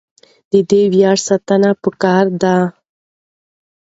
[0.51, 2.57] د دې ویاړ ساتنه پکار ده.